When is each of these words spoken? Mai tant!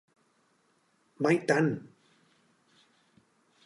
Mai 1.27 1.39
tant! 1.53 1.71